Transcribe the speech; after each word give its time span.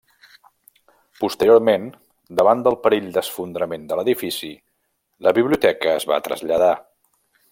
Posteriorment, 1.23 1.83
davant 2.39 2.63
del 2.67 2.77
perill 2.87 3.11
d'esfondrament 3.17 3.85
de 3.91 3.99
l'edifici, 4.01 4.51
la 5.27 5.35
biblioteca 5.41 5.95
es 6.01 6.09
va 6.15 6.23
traslladar. 6.31 6.73